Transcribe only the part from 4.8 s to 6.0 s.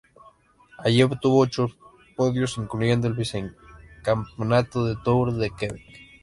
del "Tour de Quebec".